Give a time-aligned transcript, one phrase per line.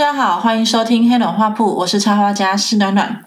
[0.00, 3.22] 大家好，欢迎收听黑暖画铺，我是插画家施暖暖。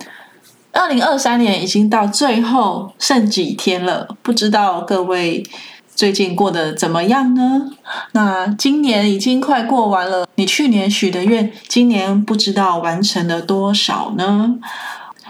[0.71, 5.45] 二零二三年已经到最后剩几天了，不知道各位
[5.93, 7.69] 最近过得怎么样呢？
[8.13, 14.55] 那今年已经快过完了，你去年许的愿，今年不知道完成了多少呢？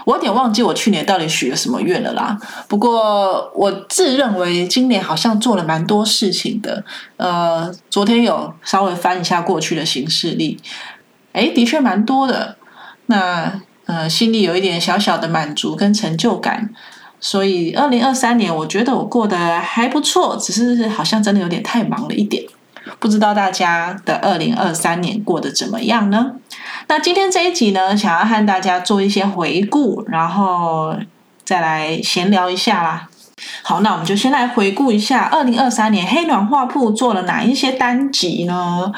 [0.06, 2.38] 我有点忘记我去年到底许了什么愿了啦。
[2.68, 6.84] 不过我自认为今年好像做了蛮多事情的。
[7.16, 10.60] 呃，昨天有稍微翻一下过去的行事历，
[11.34, 12.56] 哎，的确蛮多的。
[13.06, 16.70] 那呃，心里有一点小小的满足跟成就感。
[17.20, 22.42] 所以二零二三年，我觉得我过得还不错，只是好像真的有点太忙了一点。
[22.98, 26.32] 不知道大家的二零二三年过得怎么样呢？
[26.86, 30.94] 那今天这一集呢，想要和大家做一些回顾，然后
[31.44, 33.08] 再来闲聊一下啦。
[33.62, 38.92] 好，那我们就先来回顾一下二零二三年黑暖画铺做了哪一些单集呢？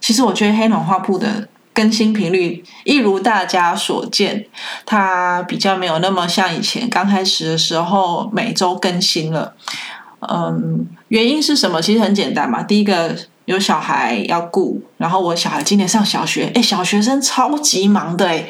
[0.00, 4.46] 其实我觉得黑暖画铺的更新频率，一如大家所见，
[4.86, 9.52] 它比较没有那么像以前刚开始的时候每周更新了。
[10.20, 11.82] 嗯，原因是什么？
[11.82, 12.62] 其实很简单嘛。
[12.62, 18.46] 第一个有小孩要顾，然后我小孩今年上小学，哎，小学生超级忙的哎，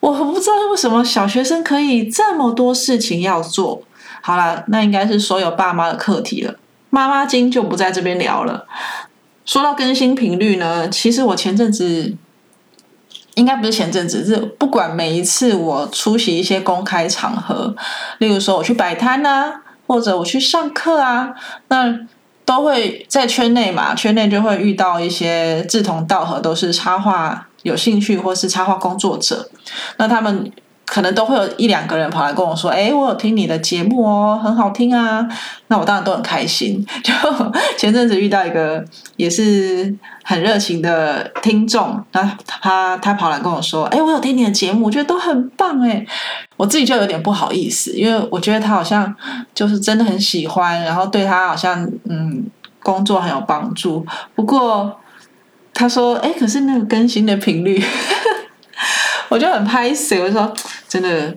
[0.00, 3.80] 我不知道为什么小学生可以这么多事情要做。
[4.20, 6.56] 好了，那应该是所有爸妈的课题了。
[6.90, 8.66] 妈妈经就不在这边聊了。
[9.44, 12.12] 说到更新频率呢，其实我前阵子
[13.36, 17.74] 应该不是前阵子，是不管每一次我出席一些公开场合，
[18.18, 19.52] 例如说我去摆摊呢。
[19.88, 21.32] 或者我去上课啊，
[21.68, 21.96] 那
[22.44, 29.48] 都会在圈内嘛，圈内就会遇到一些志同道合，都是插画有兴趣或是插画工作者，
[29.98, 30.50] 那他们。
[30.86, 35.28] 可能都会有一两个人跑来跟我说：“哎，我有听你的节目哦，很好听啊。”
[35.66, 36.86] 那我当然都很开心。
[37.02, 37.12] 就
[37.76, 38.82] 前阵子遇到一个
[39.16, 39.92] 也是
[40.22, 46.06] 很热情的听众，那他他跑来跟我说：“哎，我有听你的节目，我觉得都很棒。”哎，
[46.56, 49.12] 我自己就有点不好意思，因为我觉得他好像
[49.52, 52.46] 就是真的很喜欢，然后对他好像嗯
[52.82, 54.06] 工作很有帮助。
[54.36, 54.96] 不过
[55.74, 57.82] 他说：“哎，可是那个更新的频率。”
[59.28, 60.52] 我就很拍死，我就说
[60.88, 61.34] 真的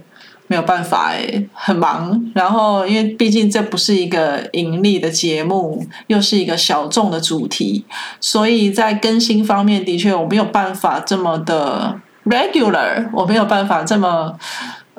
[0.48, 2.32] 没有办法哎，很忙。
[2.34, 7.86] 然后因为毕竟这不是一个盈利的节目，又是一个小众的主题，
[8.20, 14.38] 所以在更新方面的确我没有办法这么的 regular，我没有办法这么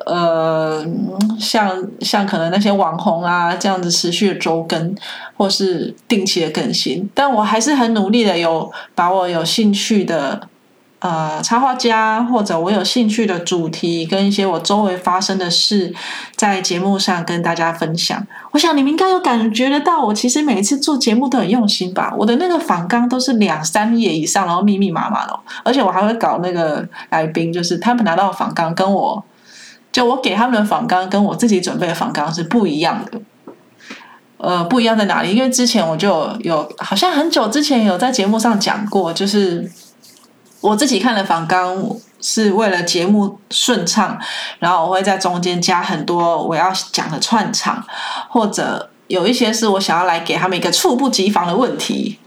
[0.07, 0.85] 呃
[1.39, 4.95] 像像可能那些网红啊这样子持续的周更
[5.37, 10.49] 或是定期的更新，但我还是很努力的有把我有兴趣的。
[11.01, 15.95] 呃，插画家或者我有兴趣的主题，跟一些我周围发生的事，
[16.37, 18.27] 在节目上跟大家分享。
[18.51, 22.13] 我想你们应该有感觉得到，我其实每一次做节目都很用心吧。
[22.19, 29.25] 我的那个访纲都是两三页以上，然后密密麻麻的，而且我还会搞那个来宾，就是他们拿到访纲跟我，
[29.91, 33.19] 就我给他们的访纲跟我自己准备的访纲是不一样的。
[34.37, 35.35] 呃，不一样在哪里？
[35.35, 39.67] 因为之前我就有，好像很久之前有在节目上讲过，就是。
[40.61, 41.77] 我自己看了访纲
[42.21, 44.19] 是为了节目顺畅，
[44.59, 47.83] 然后我会在中间加很多我要讲的串场，
[48.29, 52.19] 或者有一些是我想要来给他们一个猝不及防的问题，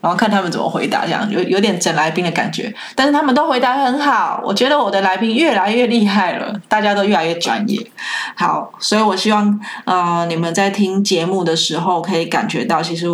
[0.00, 2.74] 然后看他们怎么回答，这样有有点整来宾的感觉。
[2.96, 7.78] 但是他们都回答很好，我觉得我的来宾越来越厉害了，大家都越来越专业。
[8.34, 13.06] 好，所以我希望呃你们在听节目的时候可以感觉到，其实。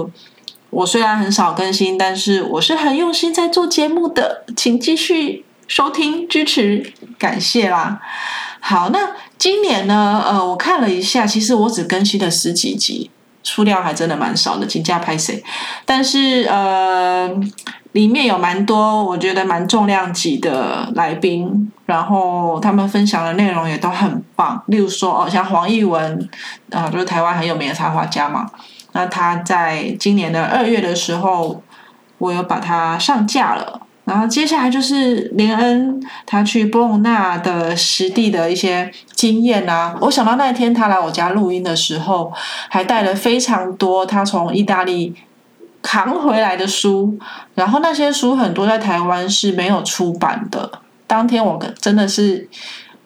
[0.74, 8.00] 我虽然很少更新，但是我是很用心在做节目的，请继续收听支持，感谢啦。
[8.58, 8.98] 好，那
[9.38, 10.22] 今年呢？
[10.26, 13.10] 呃，我看了一下，其实我只更新了十几集，
[13.44, 15.42] 数量还真的蛮少的，请假拍谁？
[15.84, 17.30] 但是呃，
[17.92, 24.60] 里面有蛮多我觉得蛮重量级的来宾，然后他们分享的内容也都很棒。
[24.66, 26.28] 例如说，哦，像黄奕文，
[26.70, 28.50] 啊，就是台湾很有名的插画家嘛。
[28.94, 31.62] 那他在今年的二月的时候，
[32.18, 33.82] 我有把它上架了。
[34.04, 39.96] 然后接下来就是林恩他去波隆纳的实地的一些经验啊。
[40.02, 42.30] 我想到那一天他来我家录音的时候，
[42.68, 45.14] 还带了非常多他从意大利
[45.80, 47.18] 扛回来的书。
[47.54, 50.70] 然后那些书很多在台湾是没有出版的。
[51.06, 52.48] 当天我真的是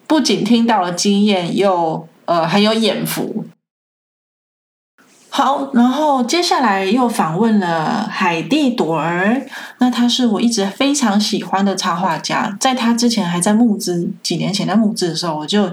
[0.05, 3.45] 不仅听到了经验，又呃很有眼福。
[5.39, 9.41] 好，然后接下来又访问了海蒂朵儿，
[9.77, 15.71] 那他是我一直非常喜欢的插画家，在他之前还在募资，几年前在募资的时候，我就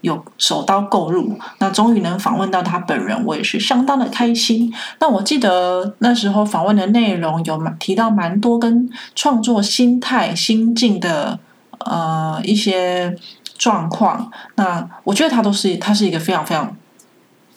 [0.00, 4.74] 有手刀购入，那终于能访问到他本人，我也是相当的开心。
[4.98, 11.38] 那我记得那时候访问的内容有提到蛮多跟创作心态、心境的
[11.86, 13.16] 呃一些
[13.56, 14.28] 状况。
[14.56, 16.76] 那我觉得他都是他是一个非常非常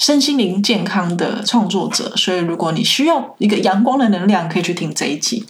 [0.02, 5.46] 身心灵健康的创作者，所以如果你需要一个阳光的能量，可以去听这一集。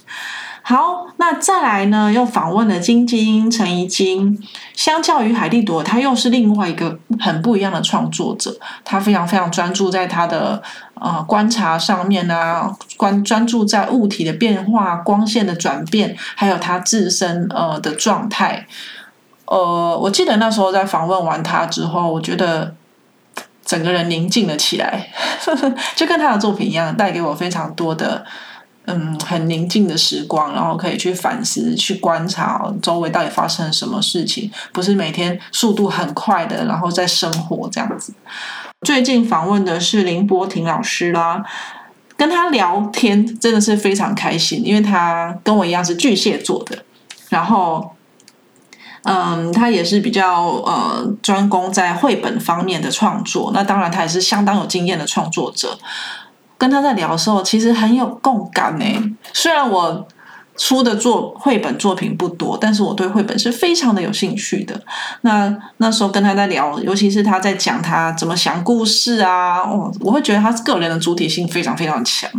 [0.60, 2.12] 好，那再来呢？
[2.12, 4.38] 又访问了金晶、陈怡晶。
[4.74, 8.54] 相较于海蒂朵，他又是另外一个很不一样的创作者。
[8.84, 10.62] 他非常非常专注在他的
[10.96, 18.66] 呃观察上面啊，关专注在物体的变化、光线的转变，还有他自身呃的状态。
[19.46, 22.74] 呃，我记得那时候在访问完他之后，我觉得
[23.72, 25.08] 整个人宁静了起来，
[25.96, 28.22] 就跟他的作品一样，带给我非常多的。
[28.84, 38.12] 嗯，很宁静的时光，然后可以去反思、去观察周围到底发生了什么事情，不是每天速度很快的，然后在生活这样子。
[38.84, 41.44] 最近访问的是林波婷老师啦，
[42.16, 46.84] 跟他聊天真的是非常开心，因为他跟我一样是巨蟹座的，
[47.28, 47.94] 然后，
[49.04, 55.78] 嗯，他也是比较呃专攻在绘本方面的创作，那当然他也是相当有经验的创作者。
[56.56, 58.84] 跟他在聊的时候，其实很有共感呢。
[59.32, 60.06] 虽然我
[60.56, 64.80] 出的作绘本作品不多，但是我对绘本是非常的有兴趣的。
[65.22, 72.30] 那那时候跟他在聊，尤其是他在讲他怎么想故事啊，哦，我会觉得他个人的主体性非常非常强。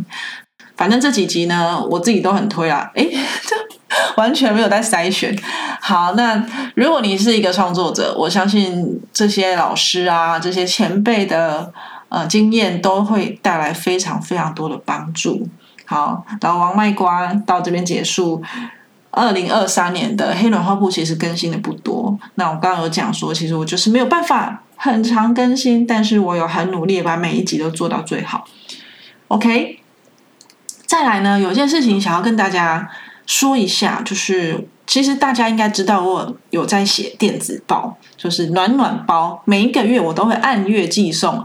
[0.77, 3.11] 反正这几集呢，我自己都很推啊，诶，
[3.45, 3.55] 这
[4.17, 5.37] 完全没有在筛选。
[5.81, 6.45] 好，那
[6.75, 11.71] 如果你是一个创作者，我相信这些老师啊，这些前辈的。
[12.09, 15.47] 呃，经验都会带来非常非常多的帮助。
[15.83, 18.39] 好，老王卖瓜到这边结束。
[19.09, 22.15] 二零二三年的黑暖花布其实更新的不多。
[22.35, 28.45] 那我刚刚有讲说，其实我就是没有办法很长更新，但是我有很努力把每一集都做到最好。
[29.29, 29.79] OK，
[30.85, 32.87] 再来呢，有件事情想要跟大家
[33.25, 34.67] 说一下，就是。
[34.85, 41.43] 其实大家应该知道，我有在写电子报，就是暖暖包，每一个月我都会按月寄送。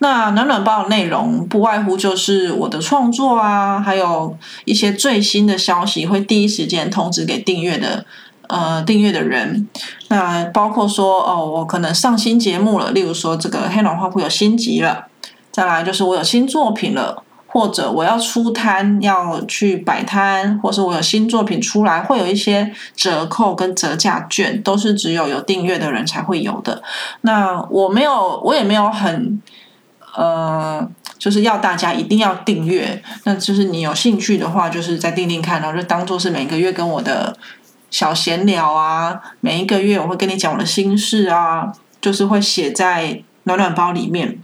[0.00, 8.04] 那暖暖包的内容不外乎就是我的创作啊，还有一些最新的消息，会第一时间通知给订阅的
[8.48, 9.68] 呃订阅的人。
[10.08, 15.06] 那包括说哦，我可能上新节目了，例如说这个黑龙花铺有新集了，
[15.52, 17.22] 再来就是我有新作品了。
[17.52, 26.80] 或者我要出摊，要去摆摊，或是我有新作品出来，会有一些折扣跟折价券，都是只有有订阅的人才会有的。
[27.22, 29.42] 那我没有，我也没有很，
[30.14, 30.88] 呃，
[31.18, 33.02] 就是要大家一定要订阅。
[33.24, 37.36] 那就是你有兴趣的话，就是再订订看，然后就当做是每个月跟我的
[37.90, 44.38] 小闲聊啊，每一个月我会跟你讲我的心事啊，就是会写在暖暖包里面。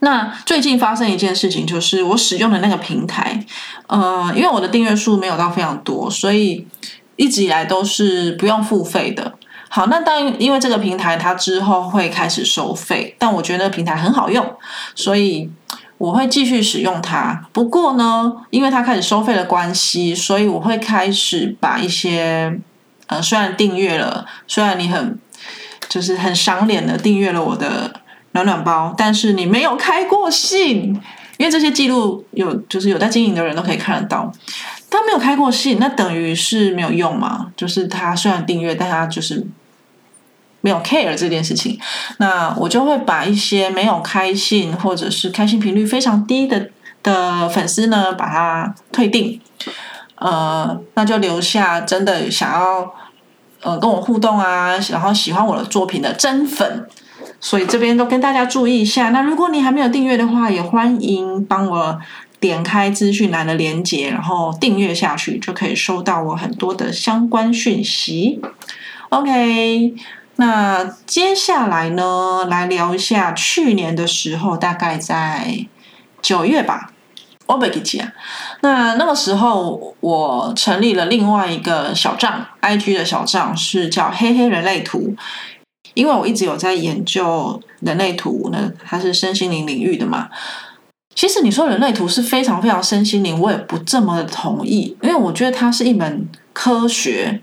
[0.00, 3.42] 那最近发生一件事情，就是我使用的那个平台，
[3.86, 6.66] 呃，因为我的订阅数没有到非常多，所以
[7.16, 9.32] 一直以来都是不用付费的。
[9.70, 14.46] 好，那当因为这个平台它之后会开始收费，但我觉得平台很好用，
[14.94, 15.50] 所以
[15.96, 17.46] 我会继续使用它。
[17.54, 22.54] 不过呢，因为它开始收费的关系，所以我会开始把一些
[23.06, 25.18] 呃，虽然订阅了，虽然你很
[25.88, 28.02] 就是很赏脸的订阅了我的。
[28.36, 31.00] 暖暖包，但是你没有开过信，
[31.38, 34.30] 因为这些记录有，就是有在经营的人都可以看得到。
[34.90, 37.52] 他没有开过信，那等于是没有用嘛？
[37.56, 39.46] 就是他虽然订阅，但他就是
[40.60, 41.78] 没有 care 这件事情。
[42.18, 46.68] 那我就会把一些没有开信或者是开信频率非常低的
[47.02, 49.40] 的粉丝呢，把它退订。
[50.16, 52.94] 呃，那就留下真的想要
[53.62, 56.86] 呃跟我互动啊，然后喜欢我的作品的真粉。
[57.40, 59.10] 所以这边都跟大家注意一下。
[59.10, 62.00] 那如果你还没有订阅的话，也欢迎帮我
[62.40, 68.40] 点开资讯栏的连接，然后订阅下去，就可以收到我很多的相关讯息。
[69.10, 69.94] OK，
[70.36, 75.66] 那接下来呢，来聊一下去年的时候，大概在
[76.20, 76.90] 九月吧，
[77.46, 78.12] 我不记啊。
[78.60, 85.14] 那那个时候，我成立了另外一个小账，IG 的小账是叫“黑黑人类图”。
[85.96, 90.28] 因为我一直有在研究人类图，那它是身心灵领域的嘛。
[91.14, 97.40] 其实你说人类图是非常非常身心灵，我也不这么同意，因为我觉得它是一门科学。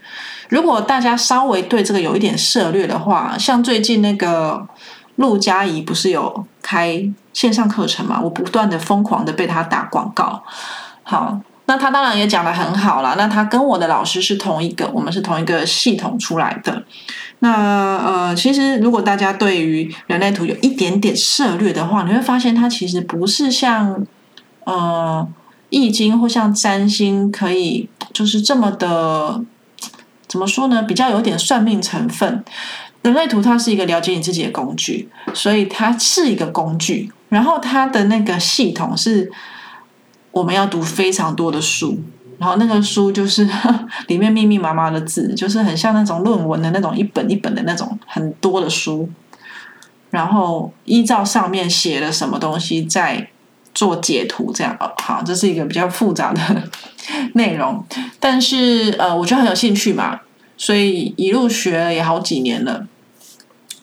[0.50, 4.68] 如果大家稍微对这个有一点涉略的话，像最近那个
[5.16, 8.22] 陆佳怡不是有开线上课程嘛？
[8.22, 10.44] 我不断的疯狂的被他打广告。
[11.02, 13.16] 好，那他当然也讲的很好啦。
[13.18, 16.84] 那他跟我的老师是同一个，我们是同一个系统出来的。
[17.40, 24.06] 那呃，其实如果大家对于人类图有一点点涉略的话，你会发现它其实不是像
[24.66, 25.26] 呃
[25.70, 29.42] 易经或像占星可以就是这么的
[30.28, 30.84] 怎么说呢？
[30.84, 32.44] 比较有点算命成分。
[33.04, 37.10] 人类图它是一个了解你自己的工具，所以它是一个工具。
[37.30, 39.32] 然后它的那个系统是。
[40.34, 41.98] 我们要读非常多的书，
[42.40, 43.48] 然后那个书就是
[44.10, 49.08] 里面密密麻麻的字，就是很像那种论文的那种一本一本的那种很多的书，
[50.10, 53.30] 然后依照上面写了什么东西再
[53.76, 54.76] 做解图，这样。
[54.98, 56.42] 好，这是一个比较复杂的
[57.36, 57.86] 内容，
[58.20, 60.20] 但是呃，我觉得很有兴趣嘛，
[60.58, 62.88] 所以一路学了也好几年了。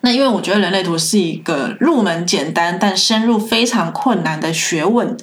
[0.01, 5.17] 那因为我觉得人类图是一个入门简单但深入非常困难的学问。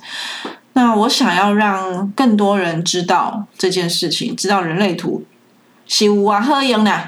[0.78, 5.24] 那我想要让更多人知道这件事情，知道人类图
[5.88, 7.02] 是哇喝赢呢，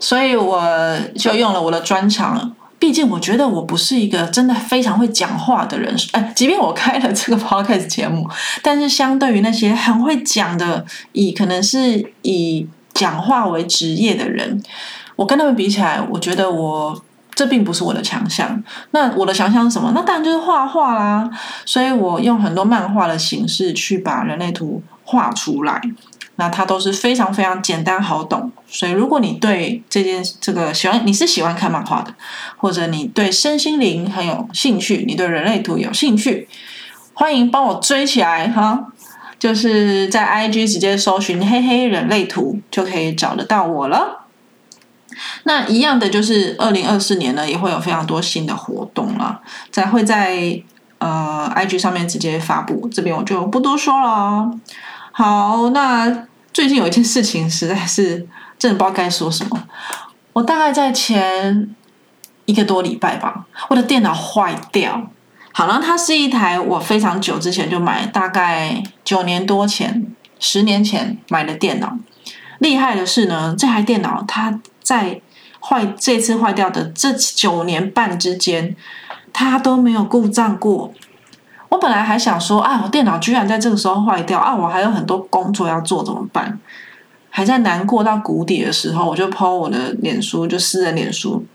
[0.00, 2.52] 所以我就用了我的专长。
[2.80, 8.28] 毕竟我觉得我不是一个真的非常会讲话的人，哎，即便我开了这个 podcast 节目，
[8.60, 14.60] 但是相对于那些很会讲的，以可能是以讲话为职业的人，
[15.14, 17.00] 我跟他们比起来，我觉得我。
[17.34, 18.62] 这并不是我的强项。
[18.90, 19.92] 那我的强项是什么？
[19.94, 21.30] 那当然就是画画啦。
[21.64, 25.80] 所以我用很多漫画的形式去把人类图画出来。
[26.36, 28.50] 那它都是非常非常简单好懂。
[28.66, 32.14] 所以如果你对这件这个喜欢，你是喜欢看漫画的，
[32.56, 36.48] 或者你对身心灵很有兴趣，你对人类图有兴趣，
[37.12, 38.86] 欢迎帮我追起来哈。
[39.38, 44.21] 就是在 IG 直接搜寻“黑黑人类图”就可以找得到我了。
[45.44, 49.40] 那一样的就是二零二四年呢，也会有非常多新的活动了，
[49.70, 50.60] 在会在
[50.98, 54.50] 呃 IG 上面直接发布，这边我就不多说了。
[55.12, 58.26] 好，那最近有一件事情实在是
[58.58, 59.62] 真的不知道该说什么。
[60.32, 61.74] 我大概在前
[62.46, 65.10] 一个多礼拜吧，我的电脑坏掉。
[65.52, 70.06] 好了，它是一台我非常久之前就买，大概九年多前、
[70.40, 71.98] 十年前买的电脑。
[72.58, 74.58] 厉害的是呢，这台电脑它
[74.92, 75.18] 在
[75.58, 78.76] 坏这次坏掉的这九年半之间，
[79.32, 80.92] 它都没有故障过。
[81.70, 86.60] 我本来还想说，啊，我电脑居然在这个时候坏掉啊，我还有很多工作要做，怎么办？
[87.30, 91.46] 还在难过到谷底的时候，我就抛我的脸书，就私人脸书，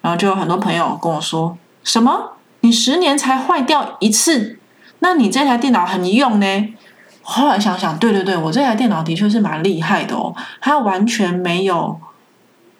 [0.00, 2.36] 然后就有很多朋友跟我说：“什么？
[2.60, 4.60] 你十年才坏掉一次？
[5.00, 6.74] 那你这台电脑很用呢？”
[7.22, 12.00] 后来想想，对对对，我这台电脑的确是蛮厉害的哦，它完全没有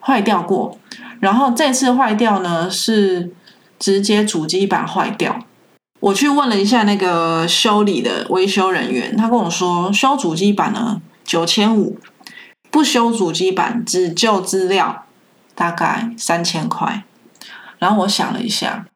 [0.06, 0.78] 坏掉过。
[1.18, 3.32] 然后这次坏掉呢，是
[3.78, 5.40] 直接主机板坏掉。
[5.98, 11.98] 我去问了一下那个修理的维修人员，他跟我说，修主机板呢九千五，
[12.70, 15.04] 不修主机板只救资料
[15.54, 17.02] 大概三千块。
[17.78, 18.86] 然后我想了一下，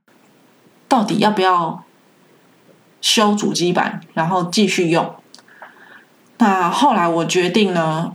[0.87, 1.83] 到底要不要
[3.00, 5.14] 修主机板，然后继续用？
[6.37, 8.12] 那后来我决定呢，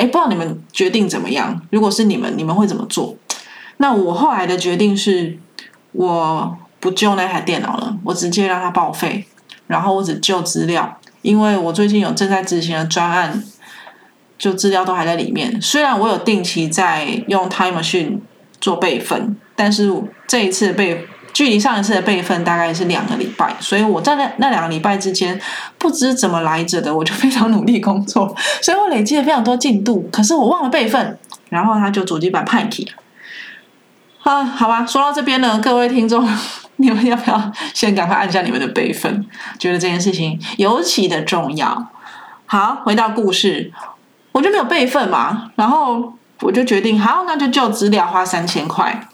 [0.00, 1.60] 哎，不知道你们决定怎么样？
[1.70, 3.14] 如果是你们，你们会怎么做？
[3.76, 5.38] 那我后来的决定是，
[5.92, 9.26] 我不救那台电脑了，我直接让它报废，
[9.66, 13.44] 然后我只救资料，因为我最近有正在执行的专案，
[14.38, 15.60] 就资料都还在里面。
[15.60, 18.20] 虽然我有定期在用 Time Machine
[18.58, 19.92] 做备份，但是
[20.26, 21.06] 这一次备。
[21.32, 25.40] 距离上一次的备份大概是两个礼拜，所以我在那那两个礼拜之间，
[25.78, 30.08] 不知怎么来着的，我就非常努力工作，所以我累积了非常多进度。
[30.12, 31.18] 可是我忘了备份，
[31.48, 32.92] 然后他就主机板派题了。
[34.22, 36.28] 啊， 好吧，说到这边呢，各位听众，
[36.76, 39.26] 你们要不要先赶快按下你们的备份？
[39.58, 41.86] 觉得这件事情尤其的重要。
[42.46, 43.72] 好，回到故事，
[44.32, 49.08] 我就没有备份嘛，然后我就决定，好，那就旧资料花三千块。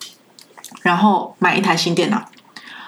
[0.86, 2.24] 然后买一台新电脑，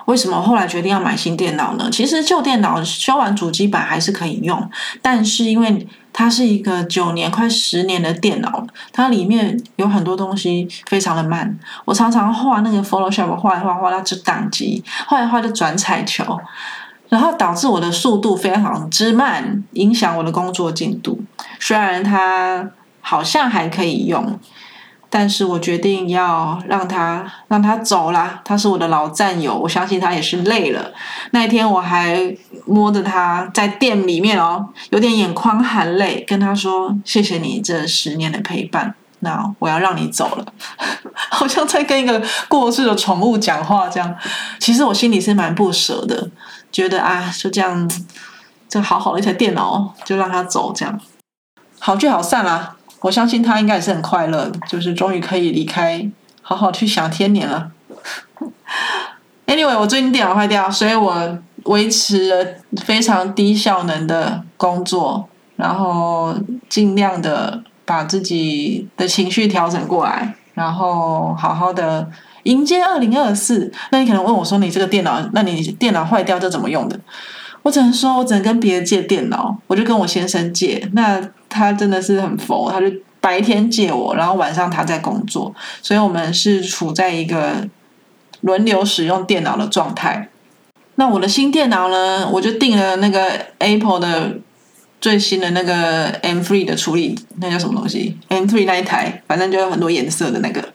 [0.05, 1.91] 为什么后来决定要买新电脑呢？
[1.91, 4.71] 其实旧电脑修完主机板还是可以用，
[5.03, 11.59] 但是因为它是一个九年快十年的电脑，它里面有很多东西非常的慢。
[11.85, 16.39] 我常常画那个 Photoshop 画一画画到就宕机，画一画就转彩球，
[17.09, 21.21] 然后导致我的速度非常之慢，影响我的工作进度。
[21.59, 24.39] 虽然它好像还可以用。
[25.11, 30.93] 但是我决定要让他让他走啦，他是我的老战友，我相信他也是累了。
[31.31, 32.37] 那一天我还
[32.67, 40.45] 摸着他在店里面哦，有点眼眶含泪，跟他说：“谢谢你这十年的陪伴，那我要让你走了。
[41.31, 44.15] ”好像在跟一个过世的宠物讲话这样。
[44.59, 46.29] 其实我心里是蛮不舍的，
[46.71, 47.91] 觉得啊，就这样
[48.69, 51.01] 这好好的一台电脑就让他走，这样
[51.79, 52.75] 好聚好散啦。
[53.01, 56.05] 我相信他应该也是很快乐，就是终于可以离开，
[56.43, 57.71] 好好去享天年了。
[59.47, 66.35] Anyway，我最近电脑坏掉，所以我维持了非常低效能的工作，然后
[66.69, 72.09] 尽量的把自己的情绪调整过来，然后好好的
[72.43, 73.73] 迎接二零二四。
[73.91, 76.99] 那你可能问我说：“你这个电脑，那你电脑坏掉这怎么用的？”
[77.63, 80.89] 我只能说，我只能跟别人借电脑，我就跟我先生借。
[80.93, 82.87] 那他真的是很佛，他就
[83.21, 87.69] 白天借我，然后晚上他在工作，所以我们是处在一个
[88.43, 90.29] 轮流使用电脑的状态。
[90.95, 94.39] 那我的新电脑呢，我就订了那个 Apple 的
[95.01, 100.73] 最新的那个 M3 的处理，那叫什么东西？M3 那一台，反正就有很多颜色的那个。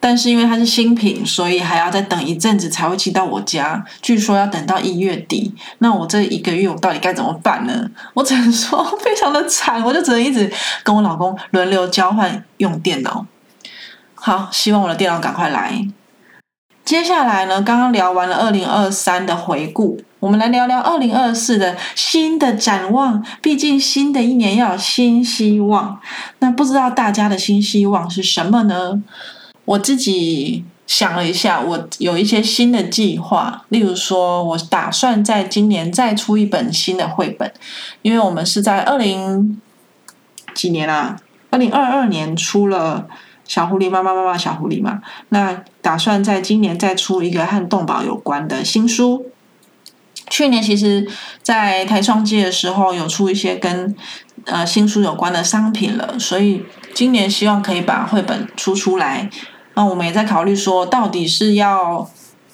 [0.00, 3.84] 但是因为它是新品，所以还要再等一阵子才会寄到我家。
[4.00, 7.90] 据说要等到一月底，那我这一个月我到底该怎么办呢？
[8.14, 10.50] 我只能说非常的惨，我就只能一直
[10.84, 13.26] 跟我老公轮流交换用电脑。
[14.14, 15.86] 好，希望我的电脑赶快来。
[16.84, 23.22] 接下来呢，刚刚聊完了二零二三的回顾，我们来聊聊二零二四的新的展望。
[23.42, 26.00] 毕竟新的一年要有新希望，
[26.38, 29.02] 那不知道大家的新希望是什么呢？
[29.68, 37.52] 我自己想了一下，我有一些新的计划，例如说，我打算在今年再出一本新的绘本，
[38.00, 39.60] 因为我们是在二零
[40.54, 41.18] 几年啊，
[41.50, 43.06] 二零二二年出了
[43.46, 49.26] 《小狐狸妈妈妈妈小狐狸》嘛，那打算在今年再出一个和动保有关的新书。
[50.30, 51.06] 去年其实，
[51.42, 53.94] 在台创季的时候有出一些跟
[54.46, 56.62] 呃新书有关的商品了，所以
[56.94, 59.28] 今年希望可以把绘本出出来。
[59.78, 62.10] 那我们也在考虑说，到底是要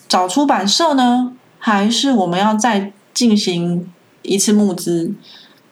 [0.06, 5.14] 找出版社呢，还是我们要再进行一次募资？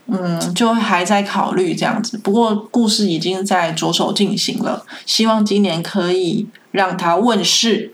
[0.07, 2.17] 嗯，就还在考虑这样子。
[2.17, 7.93] 不过故事已经在着手进行了，希望今年可以让它问世。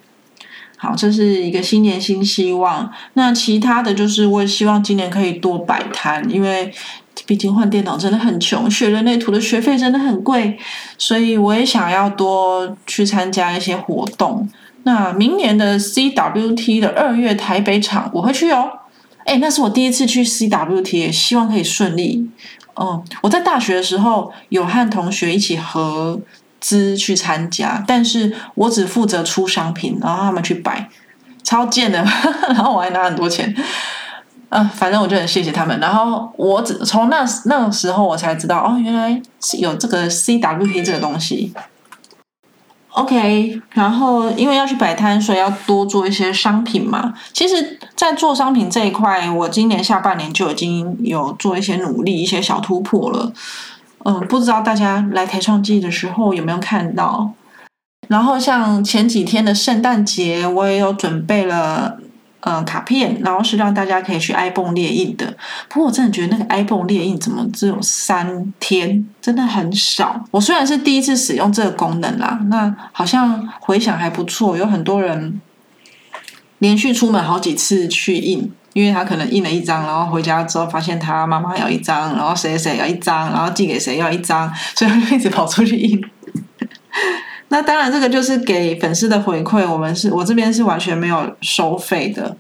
[0.77, 2.93] 好，这是一个新年新希望。
[3.15, 6.73] 那其他的就是，我也希望今年可以多摆摊，因为。
[7.27, 10.59] 毕竟换电脑真的很穷，学人类图的学费真的很贵，
[10.97, 14.49] 所以我也想要多去参加一些活动。
[14.85, 18.71] 那明年的 CWT 的二月台北场我会去哦。
[19.25, 22.31] 哎，那是我第一次去 CWT，希望可以顺利。
[22.81, 26.19] 嗯，我在大学的时候有和同学一起合
[26.61, 30.89] 资去参加，但是我只负责出商品，然后他们去摆，
[31.43, 31.99] 超贱的，
[32.49, 33.55] 然后我还拿很多钱。
[34.51, 35.79] 嗯，反正我就很谢谢他们。
[35.79, 41.53] 然后我只从那那个时候我才知道，哦，原来是有这个 CWP 这个东西。
[42.93, 47.13] OK，然后因为要去摆摊，所以要多做一些商品嘛。
[47.33, 53.31] 其实，在做商品这一块，我今年下半年就已经有做一些努力，一些小突破了。
[54.05, 57.31] 嗯，不知道大家来台创季的时候有没有看到？
[58.09, 61.99] 然后像前几天的圣诞节，我也有准备了。
[62.41, 65.37] 嗯，卡片，然后是让大家可以去 iPhone 列印的。
[65.69, 70.25] 不过我真的觉得那个 iPhone 列印怎么只有三天，真的很少。
[70.31, 75.41] 我虽然是第一次使用这个功能啦，那好像回想还不错，有很多人
[76.59, 86.01] 连续出门好几次去印，因为他可能印了一张，然后回家之后发现他妈妈要一张，然后谁谁要一张，然后寄给谁要一张，所以他就一直跑出去印。
[87.51, 89.67] 那当然，这个就是给粉丝的回馈。
[89.67, 92.37] 我们是我这边是完全没有收费的，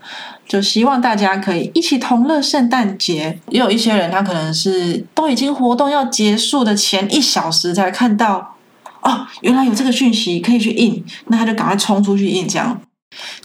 [0.47, 3.38] 就希望大家可以一起同乐圣诞节。
[3.49, 8.57] 也有一些人，他可能是都已经活动要结束的前一小时才看到，
[9.01, 12.79] 哦，原来有这个讯息可以去印，那他就赶快冲出去印，这样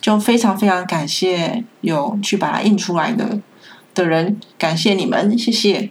[0.01, 3.39] 就非常非常感谢有去把它印出来的
[3.93, 5.89] 的人，感谢你们，谢谢。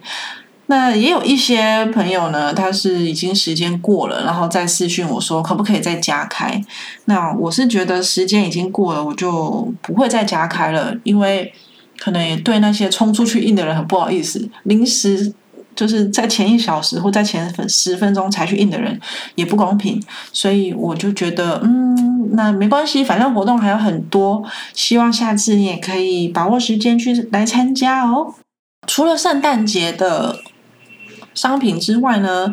[0.67, 6.63] 那也有一些朋友呢，他是已经时间过了，然后再私讯我说可不可以再加开？
[7.05, 11.53] 那我是觉得时间已经过了，我就不会再加开了，因为
[11.99, 15.33] 可能也对那些冲出去印的人很不好意思，临时
[15.75, 18.97] 就是在前一小时或在前十分钟才去印的人
[19.35, 24.41] 也不公平，所以我就觉得嗯，那没关系，反正活动还有很多，
[24.73, 28.33] 希望下次你也可以把握时间去来参加哦。
[28.87, 30.39] 除了圣诞节的。
[31.33, 32.51] 商品之外呢，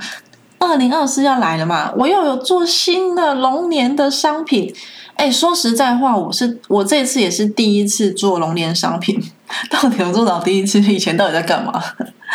[0.58, 4.74] 二零二四要来了嘛，我又有做新的龙年的商品。
[5.14, 9.20] 哎，说实在话，我是我这次也是第一次做龙年商品，
[9.68, 10.80] 到底有做到第一次？
[10.80, 11.82] 以前到底在干嘛？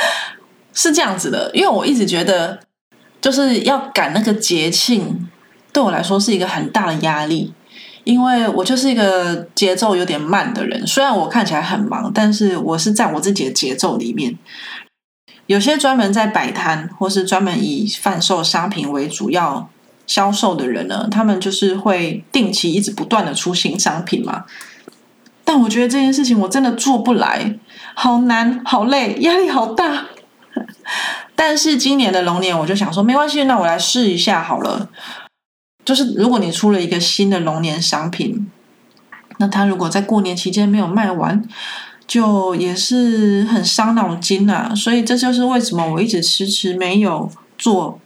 [0.72, 2.60] 是这样子的，因为我一直觉得
[3.20, 5.28] 就是要赶那个节庆，
[5.74, 7.54] 对我来说是一个很大的压力。
[8.04, 14.38] 因为我就是一个节奏有点慢的人，虽然我看起来很忙，但是我是在我自己的节奏里面。
[15.48, 19.70] 有些专门在摆摊或是专门以贩售商品为主要
[20.08, 24.46] 销售的人呢，他们就是会定期一直不断的出新商品嘛。
[25.44, 27.60] 但我觉得这件事情我真的做不来，
[27.94, 30.06] 好难，好累，压力好大。
[31.36, 34.90] 但是今年的龙年，我就想说，没关系，那我来试一下好了。
[35.84, 38.50] 就是如果你出了一个新的龙年商品，
[39.38, 41.44] 那它如果在过年期间没有卖完，
[42.08, 44.74] 就也是很伤脑筋啊。
[44.76, 48.00] 所以这就是为什么我一直迟迟没有做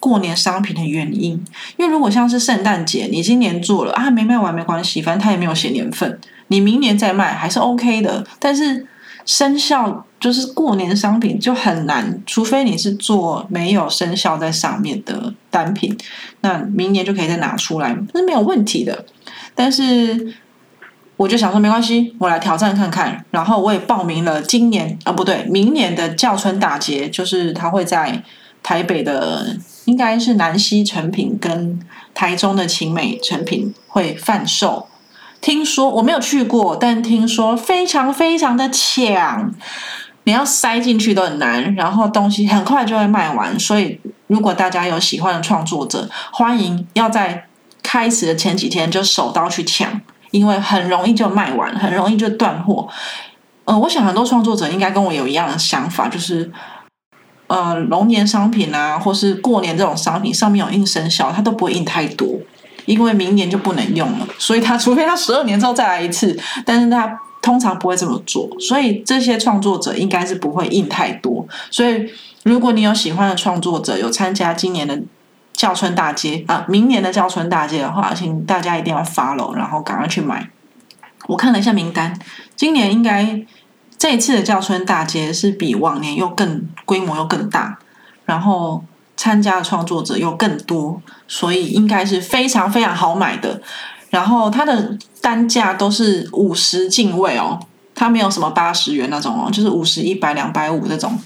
[0.00, 1.32] 过年商品的原因。
[1.76, 8.26] 因为如果像是圣诞节，你今年做了啊，没卖完没关系，反正他也没有写年份，你明年再卖还是 OK 的。
[8.38, 8.86] 但是
[9.24, 15.96] 生肖就是过年商品就很难，除非你是做没有生肖在上面的单品，
[16.40, 19.04] 那明年就可以再拿出来，那是没有问题的。
[19.54, 20.34] 但是
[21.22, 23.24] 我就想说没关系，我来挑战看看。
[23.30, 28.20] 然后我也报名了今年啊，不对，明年的教春大节，就是他会在
[28.60, 31.78] 台北的，应该是南溪成品跟
[32.12, 34.88] 台中的晴美成品会贩售。
[35.40, 39.54] 听说我没有去过，但听说非常非常的抢，
[40.24, 43.56] 你要塞进去都很难，然后东西很快就会卖完。
[43.60, 47.46] 所以如果大家有喜欢的创作者，欢迎要在
[47.80, 50.00] 开始的前几天就手刀去抢，
[50.32, 52.88] 因为很容易就卖完，很容易就断货。
[53.64, 56.50] 呃，我想很多创作者应该跟我有一样的想法，就是
[57.46, 62.28] 呃龙年商品啊，或是过年这种商品上面有印生肖，它都不会印太多。
[62.84, 68.50] 因为明年就不能用了，所以他 除非他十二年之后再来一次，但是他通常不会这么做。
[68.58, 71.46] 所以这些创作者应该是不会印太多。
[71.70, 72.10] 所以
[72.42, 75.00] 如果你有喜欢的创作者，有参加今年的
[75.52, 80.48] 教春大街啊，明年的教春大街的话，请大家一定要 follow，然后赶快去买。
[81.26, 82.18] 我看了一下名单，
[82.56, 83.44] 今年应该
[83.98, 87.78] 这一次的教春大街是比往年又更规模又更大，
[88.24, 88.84] 然后。
[89.14, 93.60] 参加的创作者又更多，所以应该是非常非常好买的。
[94.10, 97.60] 然后它的单价都是五十进位哦，
[97.94, 101.16] 它没有什么八十元那种哦，就是五十一百两百五这种，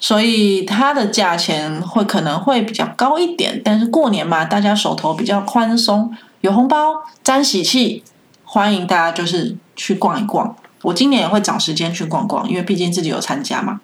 [0.00, 3.60] 所以它的价钱会可能会比较高一点。
[3.62, 8.02] 但是过年嘛，大家手头比较宽松，有红包沾喜气，
[8.42, 10.56] 欢迎大家就是去逛一逛。
[10.82, 13.80] 我今年也会找时间去逛逛，因为毕竟自己有参加嘛。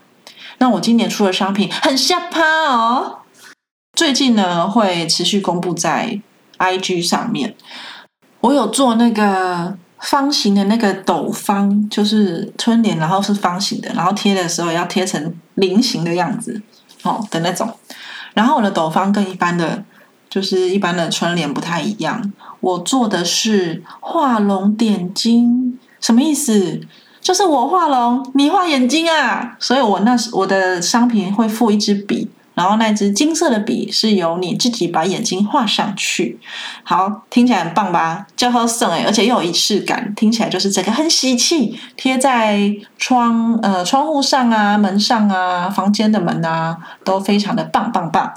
[0.58, 3.18] 那我今年出的商品很下趴哦。
[3.92, 6.18] 最近呢，会持续公布在
[6.58, 7.54] IG 上面。
[8.40, 16.62] 我有做那个方形的那个斗方，就是春联，然后是方形的，然后贴的时候要贴成菱形的样子，
[17.02, 17.70] 哦的那种。
[18.32, 19.84] 然后我的斗方跟一般的，
[20.30, 22.32] 就是一般的春联不太一样。
[22.60, 26.80] 我做的是画龙点睛，什么意思？
[27.20, 29.56] 就是我画龙，你画眼睛啊。
[29.58, 32.30] 所以我那时我的商品会附一支笔。
[32.56, 36.40] 然后那支金色的笔是由你自己把眼睛画上去，
[36.84, 38.26] 好，听起来很棒吧？
[38.34, 48.32] 叫好省哎，而且又有仪式感，听起来就是这个很喜气，贴在窗呃窗户上啊、门上啊、房间的门啊，都非常的棒棒棒。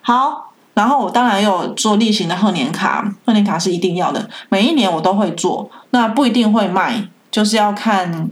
[0.00, 8.30] 好，然后我当然有做例行的贺年卡，贺年卡是一定要的，每一年我都会做，那不一定会卖，就是要看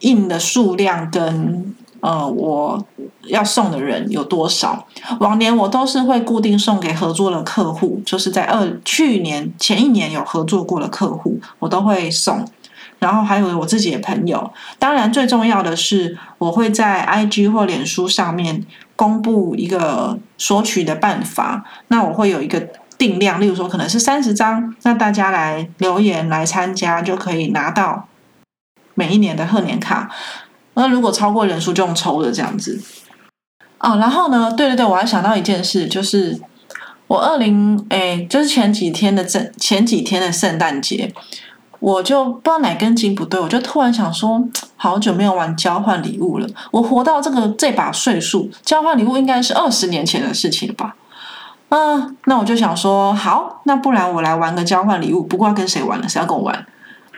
[0.00, 1.74] 印的数量跟。
[2.06, 2.80] 呃，我
[3.24, 4.86] 要送的人有多少？
[5.18, 12.46] 往年我都是会固定送给合作的客户，就是在二去年前一年有合作过的客户，我都会送。
[13.00, 18.64] 然后还有我自己的朋友，当然最重要的是，我会在 IG 或脸书上面
[18.94, 21.64] 公布一个索取的办法。
[21.88, 28.06] 那我会有一个定量，例如说可能是三十张，那大家来留言来参加，就可以拿到
[28.94, 30.08] 每一年的贺年卡。
[30.76, 32.80] 那如果超过人数就用抽的这样子，
[33.80, 34.52] 哦，然后呢？
[34.56, 36.38] 对对对，我还想到一件事，就是
[37.06, 41.12] 我二零诶，就是前几天的圣前几天的圣诞节，
[41.80, 44.42] 我就不知道哪根筋不对，我就突然想说，
[44.76, 46.46] 好久没有玩交换礼物了。
[46.70, 50.94] 我活到这个这把岁数，交换礼物应该是二十年前的事情了吧？
[51.68, 56.08] 嗯，那我就想说，好，那不然我来玩个交换礼物，不过要跟谁玩呢？
[56.08, 56.66] 谁要跟我玩？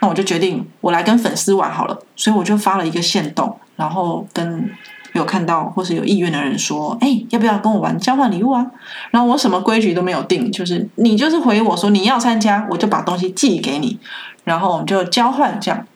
[0.00, 4.70] 那我就决定我来跟粉丝玩好了，所以我就发了一个线动，然后跟
[5.14, 8.64] 有看到或是有意愿的人说：“哎，要不要跟我玩交换礼物啊？”
[9.10, 13.98] 然后我什么规矩都没有定，就是你就是回我说你要参加，我就把东西寄给你，
[14.44, 15.86] 然后我们就交换这样，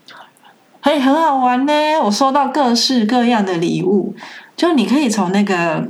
[0.81, 1.73] 嘿，很好玩呢。
[2.03, 4.15] 我收到各式各样的礼物，
[4.57, 5.87] 就你可以从那个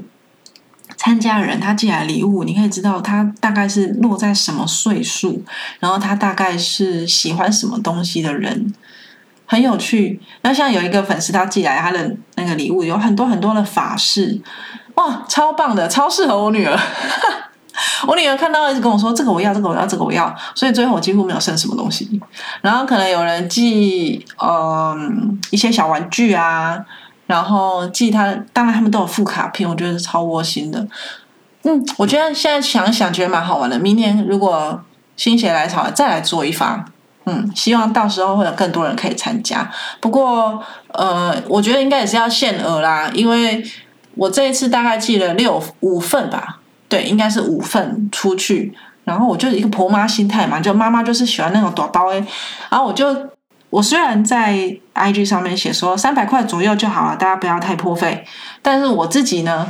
[1.03, 5.43] 参加人他寄来礼物，你可以知道他大概是落在什么岁数，
[5.81, 8.73] 然后他大概是喜欢什么东西的人，
[9.45, 10.21] 很有趣。
[10.43, 14.41] 那像有一个粉丝他寄来他的那个礼物，有很多很多的法式，
[14.95, 16.79] 哇，超棒的，超适合我女儿。
[18.07, 22.21] 我女儿看到一直跟我说：“这个我要，这个我要，这个我要。”所以最后我几乎没有剩什么东西。
[22.61, 26.79] 然后可能有人寄嗯一些小玩具啊。
[27.33, 30.87] 然后寄他，当然他们都有附卡片，我觉得是超窝心的。
[31.63, 33.79] 嗯，我觉得现在想想觉得蛮好玩的。
[33.79, 34.79] 明年如果
[35.17, 36.85] 心血来潮，再来做一发。
[37.25, 39.67] 嗯，希望到时候会有更多人可以参加。
[39.99, 43.65] 不过，呃，我觉得应该也是要限额啦，因为
[44.15, 48.77] 我这一次大概寄了六五份吧，对，应该是五份出去。
[49.05, 52.23] 然后我就一个婆妈心态嘛，就妈妈就是喜欢那种短包诶，
[52.69, 53.07] 然后我就。
[53.73, 54.53] 我虽然在
[54.95, 58.23] IG 上面写说三百块左右就好了，大家不要太破费。
[58.61, 59.67] 但是我自己呢，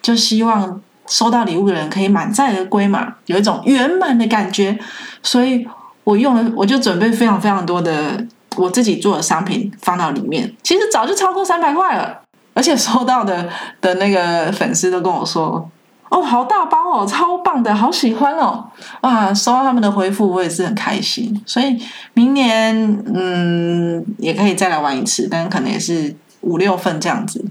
[0.00, 4.78] 就希望收到礼物的人可以满载而归嘛，有一种圆满的感觉。
[5.22, 5.68] 所以
[6.04, 8.26] 我用了，我就准备非常非常多的
[8.56, 10.50] 我自己做的商品放到里面。
[10.62, 12.22] 其实早就超过三百块了，
[12.54, 13.50] 而且收到的
[13.82, 15.70] 的那个粉丝都跟我说。
[16.10, 18.64] 哦，好大包哦，超棒的，好喜欢哦！
[19.00, 21.42] 哇，收到他们的回复，我也是很开心。
[21.44, 21.76] 所以
[22.12, 27.44] 明年，嗯，也可以再来玩一次，但可能也是五六份这样子。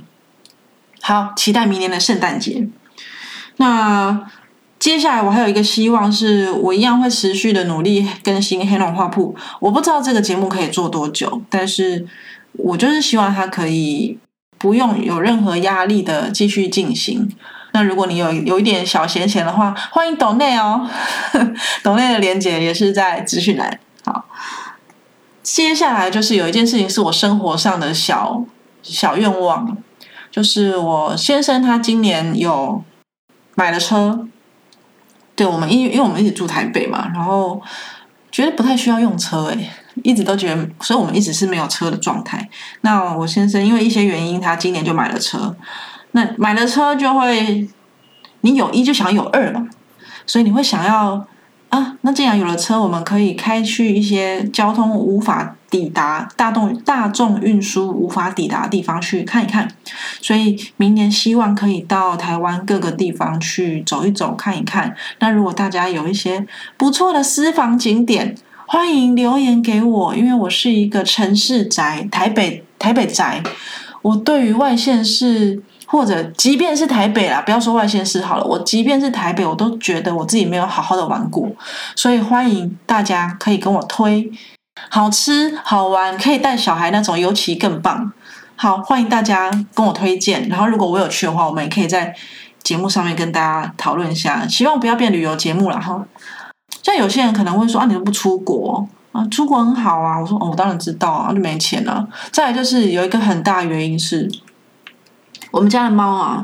[1.01, 2.69] 好，期待明年的圣诞节。
[3.57, 4.29] 那
[4.79, 9.35] 接下来我还有一个希望，是我一样会持续的努力更新黑龙画铺。
[9.59, 12.05] 我不知道这个节目可以做多久，但是
[12.53, 14.17] 我就是希望它可以
[14.57, 17.29] 不用有任何压力的继续进行。
[17.73, 20.87] 那如果你有有一点小闲钱的话，欢迎抖内哦，
[21.83, 23.79] 抖内的链接也是在资讯栏。
[24.05, 24.25] 好，
[25.41, 28.43] 接下来就是有一件事情是我生活上的小
[28.83, 29.75] 小愿望，
[30.29, 32.83] 就是我先生他今年有
[33.55, 34.27] 买了车，
[35.35, 37.59] 对我们因因为我们一直住台北嘛，然后
[38.31, 39.71] 觉得不太需要用车，诶，
[40.03, 42.47] 一直都觉得，所以我们一直是没有车的状态。
[42.81, 45.55] 那我先生因为一些原因，他今年就买了车。
[46.13, 47.67] 那买了车就会，
[48.41, 49.67] 你有一就想有二嘛，
[50.25, 51.27] 所以你会想要
[51.69, 59.67] 啊，那既然有了车，我们可以开去一些交通无法抵达、大众大众运输无法抵达的地方去看一看。
[60.21, 64.95] 所以明年希望可以到台湾各个地方去走一走、看一看。
[65.17, 66.45] 那如果大家有一些
[66.77, 68.35] 不错的私房景点，
[68.67, 73.41] 欢迎留言给我，因为我是一个城市宅，台北台北宅，
[74.03, 75.63] 我对于外县市。
[75.93, 81.47] 或者，即便是台北啦，不要说外县市好了，我即便是台北，我都觉得我自己没有好好的玩过，
[81.95, 84.31] 所以欢迎大家可以跟我推，
[84.89, 88.11] 好吃好玩，可以带小孩那种，尤其更棒。
[88.55, 92.11] 好，欢迎大家跟我推荐，然后如果我有去的话，我们也可以在
[92.63, 94.47] 节目上面跟大家讨论一下。
[94.47, 96.03] 希望不要变旅游节目了哈。
[96.81, 100.19] 像有些人可能会说啊，你都不出国啊，出国很好啊。
[100.19, 102.07] 我说哦，我当然知道啊，就没钱了。
[102.31, 104.27] 再来就是有一个很大原因是。
[105.53, 106.43] 我们家的猫啊，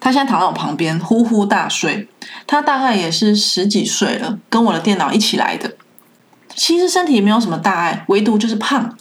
[0.00, 2.08] 它现在躺在我旁边呼呼大睡。
[2.48, 5.76] 它大概也是十几岁了，跟我的电脑一起来的。
[6.56, 8.96] 其实身体没有什么大碍，唯独就是胖。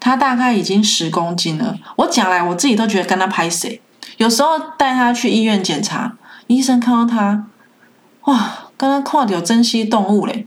[0.00, 1.76] 它大概已经十公斤了。
[1.96, 3.82] 我讲来，我自己都觉得跟它拍谁。
[4.16, 6.14] 有时候带它去医院检查，
[6.46, 7.44] 医生看到它，
[8.22, 10.46] 哇，刚刚看到珍稀动物嘞。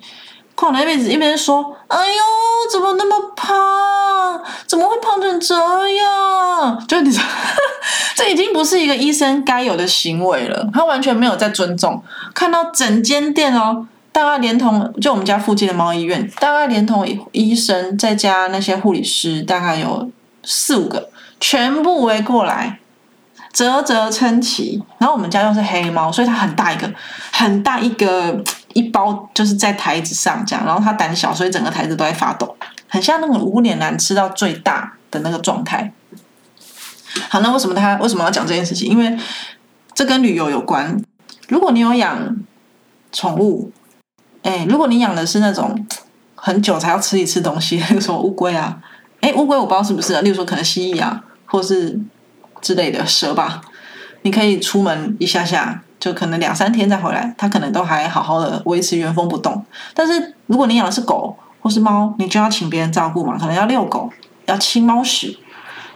[0.56, 2.24] 看了一辈子，一边说：“哎呦，
[2.70, 4.44] 怎么那么胖？
[4.68, 7.24] 怎么会胖成这样？”就你说，
[8.16, 10.70] 这已经不是一个医生该有的行为了。
[10.74, 12.02] 他完全没有在尊重。
[12.34, 20.10] 看到整间店哦，大概连同就我们家附近的猫医院，大概连同医生再加那些护理师，大概有
[20.44, 22.80] 四五个，全部围过来，
[23.54, 24.84] 啧啧称奇。
[24.98, 26.92] 然后我们家又是黑猫，所以它很大一个，
[27.32, 28.44] 很大一个。
[28.74, 32.56] 一包就是在台子上这样，然后它胆小，所以整个台子都在发抖，
[32.88, 35.92] 很像那种无脸男吃到最大的那个状态。
[37.30, 38.90] 好，那为什么他为什么要讲这件事情？
[38.90, 39.18] 因为
[39.94, 41.02] 这跟旅游有关。
[41.48, 42.38] 如果你有养
[43.12, 43.72] 宠物，
[44.44, 45.86] 哎，如果你养的是那种
[46.36, 48.80] 很久才要吃一次东西，那 个什么乌龟啊，
[49.22, 52.00] 哎，乌龟我不知道是不是啊，例如说可能蜥蜴啊，或是
[52.62, 53.62] 之类的蛇吧，
[54.22, 55.84] 你可以出门一下下。
[56.00, 59.62] 就可能两三天再回来，它可能都还好好的维持原封不动。
[59.94, 64.10] 但是如果你养的是狗或是猫，你就要请别人照顾嘛，可能要遛狗、
[64.46, 65.38] 要清猫屎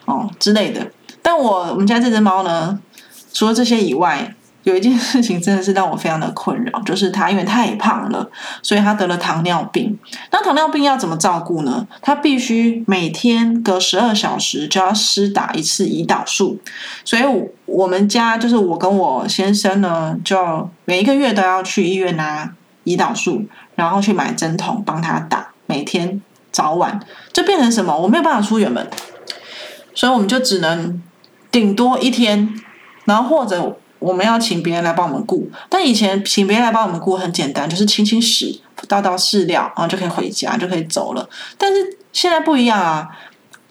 [0.04, 0.86] 哦之类的。
[1.24, 2.80] 但我我们家这只猫呢，
[3.34, 8.30] 除了这些以外，有一件事情真的是让我非常的困扰，就是它因为太胖了，
[8.62, 9.98] 所以它得了糖尿病。
[10.32, 11.86] 那糖尿病要怎么照顾呢？
[12.02, 16.60] 它必须每天隔十二小时就要施打一次胰岛素，
[17.04, 17.24] 所以
[17.66, 22.54] 我们家就是我跟我先生呢，就每一个月都要去医院拿
[22.86, 23.44] 胰岛素，
[23.76, 26.22] 然后去买针筒帮他打，每天
[26.54, 27.00] 早晚，
[27.34, 27.98] 就变成什么？
[27.98, 28.88] 我没有办法出远门，
[29.94, 31.02] 所以我们就只能
[31.54, 32.54] 顶多一天，
[33.06, 33.78] 然后或者。
[34.00, 41.26] 我们要请别人来帮我们顾，但以前请别人来帮我们顾很简单，就是清清屎、倒倒饲料，然后就可以回家，就可以走了。
[41.58, 41.80] 但是
[42.12, 43.08] 现在不一样啊，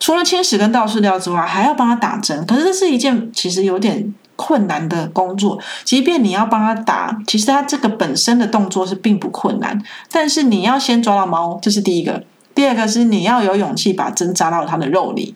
[0.01, 2.47] 除了清屎跟倒饲料之外，还要帮他打针。
[2.47, 5.61] 可是这是一件其实有点困难的工作。
[5.85, 9.79] 即便你要帮他打，其实他这个本身的动作是并不困难，
[10.11, 12.25] 但是你要先抓到猫，这是第一个。
[12.55, 15.35] 第二个是你要有勇气把针扎到它的肉里。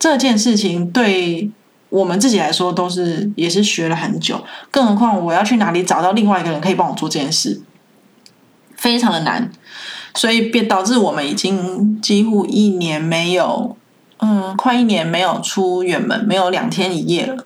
[0.00, 1.52] 这件事情对。
[1.88, 7.62] 我们自己来说都是也是学了很久，更何况我要去哪里找到另外一个人可以帮我做这件事，
[8.76, 9.50] 非常的难，
[10.14, 13.76] 所以便导致我们已经几乎一年没有，
[14.18, 17.44] 嗯，快一年没有出远门，没有两天一夜了。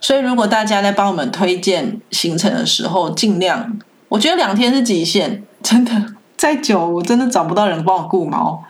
[0.00, 3.78] 所以如果大家在帮我们推荐行程的时候，尽量，
[4.10, 8.62] 我觉得两天是极限，真的再久我真的找不到人帮我顾猫。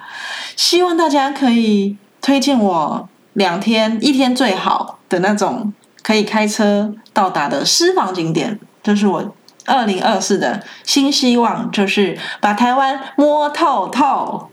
[0.55, 3.09] 希望大家可以推荐我。
[3.35, 9.35] 两天一天最好的那种可以开车到达的私房景点，就是我
[9.67, 14.49] 二零二四的新希望，就是把台湾摸透透。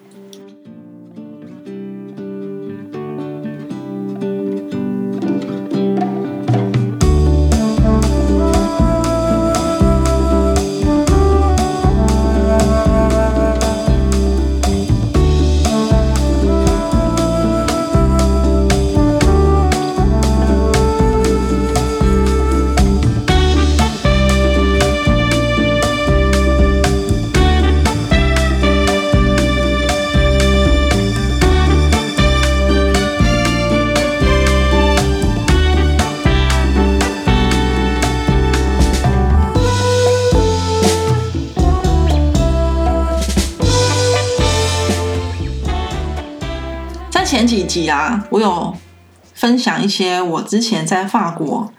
[49.66, 51.74] 享一些我之前在法国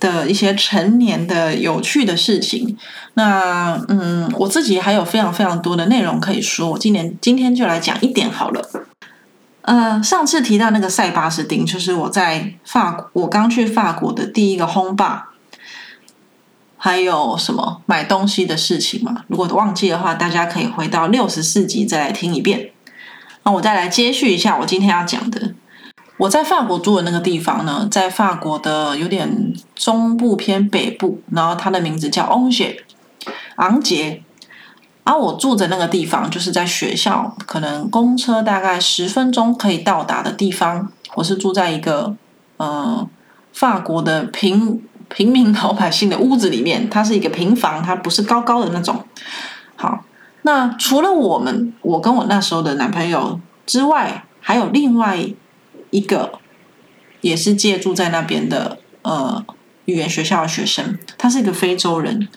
[0.00, 2.76] 的一些成年的有趣的事情。
[3.14, 8.60] 那嗯，我自己还有非常非常多的内容可以说，我今年今天就来讲一点好了。
[9.62, 15.28] 呃，上次提到那个塞巴斯丁，就是我在法我刚去法国的第一个轰霸，
[16.76, 19.24] 还有什么买东西的事情嘛？
[19.28, 22.70] 如果忘记的话，大家可以回到六十四集再来听一遍。
[23.44, 25.54] 那我再来接续一下我今天要讲的。
[26.18, 32.84] 我在法国住的那个地方呢，在法国的有点中部偏北部，然后它的名字叫昂杰，
[33.56, 34.22] 昂杰。
[35.04, 40.90] 而我住的那个地方，就是在学校，可能公车大概十分钟可以到达的地方。
[41.14, 42.16] 我是住在一个
[42.56, 43.08] 呃
[43.52, 49.04] 法国的平平民老百姓的屋子里面，它是一个平房，它不是高高的那种。
[49.76, 50.00] 好。
[50.42, 55.18] 那除了我们，我跟我那时候的男朋友之外，还有另外
[55.96, 56.38] 一个
[57.22, 59.42] 也是借住在那边的呃
[59.86, 62.28] 语言学校的学生，他是一个非洲人。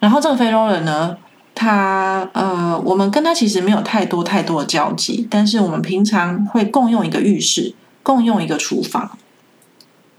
[0.00, 1.18] 然后这个非洲人呢，
[1.54, 9.18] 他呃，我们跟他其实没有太多太多的交集，但是我们平常会共用一个浴室，共用一个厨房，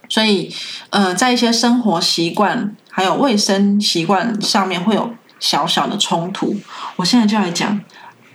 [0.08, 0.54] 所以
[0.92, 5.14] 呃，在一些生活习惯还有卫生习惯上面会有。
[5.40, 6.58] 小小的冲突，
[6.96, 7.80] 我现在就来讲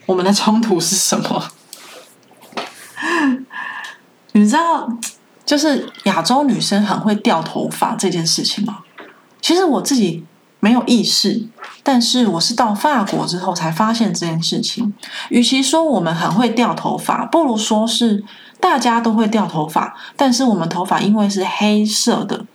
[0.07, 1.51] 我们的冲突是什么。
[4.33, 4.88] 你知道，
[5.45, 8.79] 就是亚洲女生很会掉头发这件事情吗？
[9.40, 10.25] 其实我自己
[10.61, 11.49] 没有意识，
[11.83, 14.95] 但是我是到法国之后才发现这件事情。
[15.30, 18.24] 与其说我们很会掉头发，不如说是
[18.61, 22.47] 大家都会掉头发，但是我们头发因为是黑色的，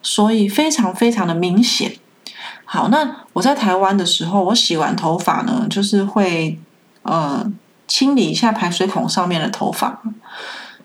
[0.00, 1.96] 所以非常非常的明显。
[2.64, 6.58] 好，那我在台湾的时候，我洗完头发呢，就是会
[7.02, 7.44] 呃
[7.88, 10.00] 清理一下排水孔上面的头发。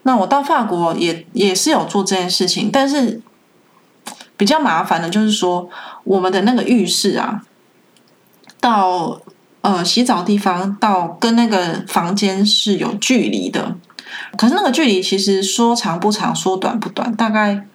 [0.08, 3.22] 那我到法国也也是有做这件事情，但是
[4.38, 5.70] 比较麻烦的就是说，
[6.06, 7.42] 我们的那个浴室啊，
[8.62, 9.20] 到
[9.60, 13.76] 呃洗澡地方到跟那个房间是有距离的，
[14.38, 17.66] 可是那个距离其实说长不长，说短不短，大概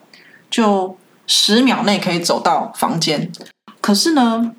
[0.51, 3.31] 就十秒内可以走到房间。
[3.83, 4.53] 可是呢，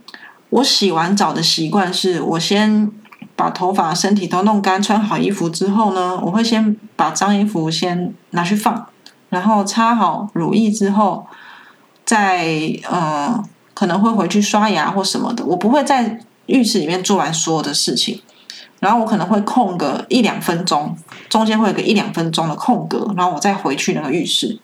[0.51, 2.91] 我洗完澡的习惯是我先
[3.35, 8.87] 把头发、身体都弄干，穿好衣服之后呢，我会先把脏衣服先拿去放，
[9.29, 11.25] 然后擦好乳液之后，
[12.05, 18.21] 在呃可能会回去刷牙或什么的，我不会在浴室里面做完所有的事情。
[18.79, 20.93] 然后我可能会空个一两分钟，
[21.29, 24.59] 中间会有个一两分钟的空格，然后我再回去那个浴室。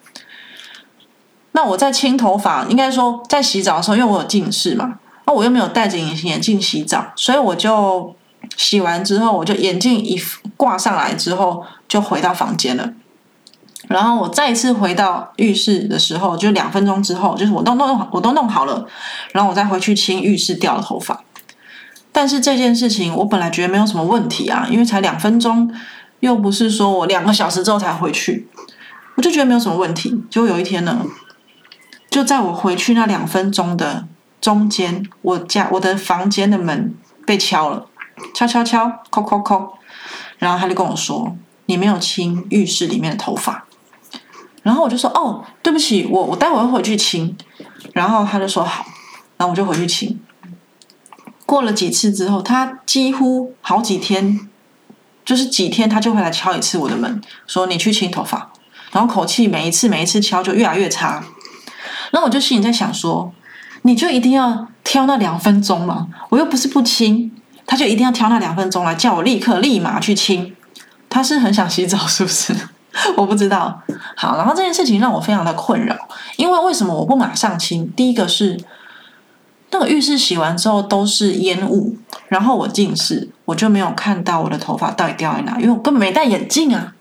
[1.53, 8.13] 那我在清头发，应该说在洗澡的时候，因为我有近视嘛，那我又没有戴着隐形眼镜洗澡，所以我就
[8.55, 10.21] 洗完之后，我就眼镜一
[10.57, 12.93] 挂上来之后，就回到房间了。
[13.87, 18.85] 然后我再次回到浴室的时候，就两分钟之后，就是我都弄我都弄好了，
[19.31, 21.23] 然后我再回去清浴室掉的头发。
[22.11, 25.71] 但是这件事情我本来觉得没有什么问题啊，因为才两分钟，
[26.19, 28.47] 又不是说我两个小时之后才回去，
[29.15, 30.21] 我就觉得没有什么问题。
[30.29, 31.05] 结果有一天呢，
[32.09, 34.05] 就在我回去那两分钟的
[34.41, 36.93] 中间，我家我的房间的门
[37.25, 37.85] 被敲了，
[38.34, 39.78] 敲敲敲，扣扣扣，
[40.38, 41.36] 然后他就跟我说
[41.67, 43.65] ：“你没有清浴室里面的头发。”
[44.63, 47.36] 然后我就说：“哦，对不起，我我待会会回去清。”
[47.93, 48.86] 然后他就说：“好。”
[49.38, 50.20] 然后我就回去清。
[51.45, 54.47] 过了几次之后，他几乎好几天，
[55.26, 58.51] 就是几天他就会来敲一次我的门，说你去清头发，
[58.91, 61.24] 然后口气每一次每一次敲就越来越差。
[62.11, 63.34] 然后我就心里在想说，
[63.84, 66.09] 你就一定要挑那两分钟吗？
[66.30, 67.32] 我又不是不清，
[67.70, 70.55] 他就一定要挑那两分钟来叫我立刻立马去清。
[71.07, 72.51] 他是很想洗澡是不是？
[73.15, 73.80] 我不知道。
[74.15, 75.95] 好，然后这件事情让我非常的困扰，
[76.36, 77.88] 因为为什么我不马上清？
[77.95, 78.59] 第一个是。
[79.72, 81.95] 那个浴室洗完之后都是烟雾，
[82.28, 86.95] 然后我近视，我就没有看到我的头发到底掉在哪，因为我根本没戴眼镜啊。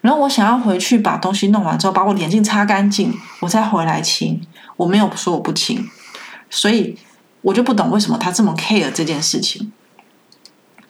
[0.00, 4.40] 然后我想要回去把东西弄完之后，把我眼镜擦干净，我再回来清。
[4.78, 5.86] 我没有说我不清，
[6.48, 6.96] 所以
[7.42, 9.70] 我就不懂为什么他这么 care 这件事情。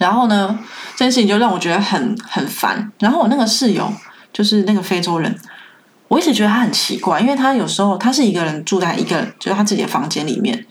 [0.01, 0.59] 然后呢，
[0.97, 2.91] 这件事情就让我觉得很很烦。
[2.99, 3.93] 然后我那个室友
[4.33, 5.39] 就是那个非洲人，
[6.09, 10.67] 我一直觉得他很奇怪，因为他有时候他是一个人住在一个就是他自己的房间里面。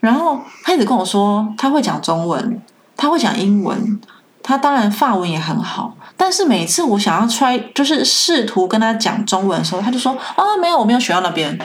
[0.00, 2.60] 然后他一直跟我说，他会讲中文，
[2.96, 4.00] 他会讲英文，
[4.42, 5.96] 他当然法文也很好。
[6.16, 11.56] 但是每次我想要 try，就是试图跟他讲中文的时候，他就说啊，没有，我没有学到那边。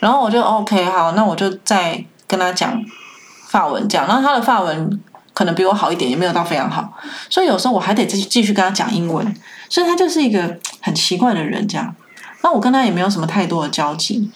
[0.00, 2.84] 然后我就 OK，好，那我就再跟他讲
[3.48, 4.04] 法文讲。
[4.08, 5.00] 然后他的法文
[5.34, 6.90] 可能比我好一点，也没有到非常好。
[7.28, 9.34] 所以有时候我还得继继续跟他讲英文。
[9.68, 11.94] 所以他就是一个很奇怪的人，这样。
[12.42, 14.30] 那我跟他也没有什么太多的交集。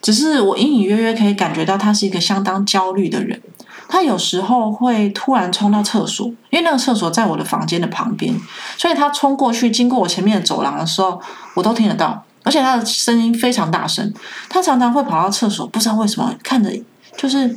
[0.00, 3.40] 只是我隐隐约约可以感觉到他是一个相当焦虑的人。
[3.88, 8.34] 他有时候会突然冲到厕所，因为那个厕所在我的房间的旁边，
[8.78, 11.20] 所以他冲过去经过我前面的走廊的时候，
[11.54, 12.24] 我都听得到。
[12.44, 14.12] 而且他的声音非常大声。
[14.48, 16.70] 他常常会跑到厕所，不知道为什么看着
[17.16, 17.56] 就是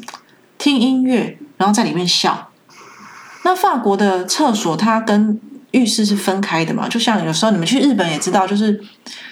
[0.57, 2.49] 听音乐，然后在里面笑。
[3.45, 5.39] 那法国的厕所它跟
[5.69, 6.89] 浴室是分开的嘛？
[6.89, 8.83] 就像有时候你们去日本也知道，就是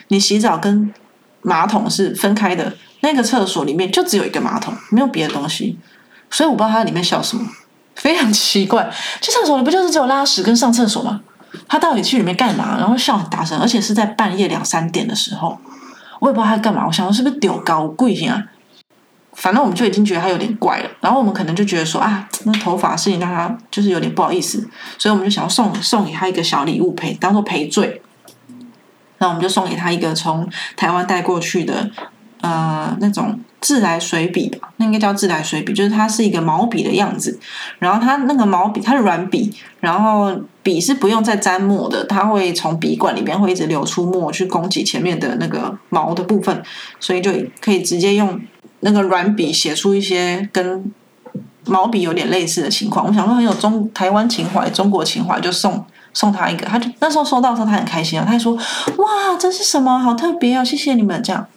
[0.10, 0.94] 你洗澡跟
[1.42, 2.72] 马桶是分开的。
[3.02, 5.78] 那个厕所里面就只有一个马桶，没有别的东西，
[6.30, 7.44] 所以我不知道他在里面笑什么，
[7.96, 8.88] 非常奇怪。
[9.20, 11.20] 去厕所里不就是只有拉屎跟上厕所吗？
[11.68, 12.78] 他到底去里面干嘛？
[12.78, 15.58] 然后笑很大声，而且是在半夜两三点的时候，
[16.20, 16.86] 我也不知道他干嘛。
[16.86, 18.46] 我想说是不是丢高贵啊？
[19.36, 20.90] 反正我们就已经觉得他有点怪了。
[21.02, 24.68] 然后我们可能就觉得说啊，那头发事情让他就是有点不好意思，
[24.98, 28.02] 所以我们就想要送送给他一个小礼物赔，当做赔罪。
[29.18, 31.90] 那我们就送给他一个从台湾带过去的。
[32.42, 37.40] 呃，那种自来水笔吧，那应该叫自来水笔，就是它是一个毛笔的样子。
[37.80, 46.62] 然后它那个毛笔，它是软笔，然后笔是不用再沾墨的，它会从笔管里面会一直流出墨去供给前面的那个毛的部分，
[47.00, 47.32] 所以就
[47.62, 48.38] 可以直接用
[48.84, 50.92] 那个软笔写出一些跟
[51.66, 53.08] 毛笔有点类似的情况。
[53.08, 56.66] 我想说很有中台湾情怀、中国情怀，就送送他一个。
[56.66, 58.54] 他就那时候收到的时候，他很开心啊，他还说
[58.98, 59.98] ：“哇，这是什么？
[59.98, 61.48] 好特别哦，谢谢你们这样。”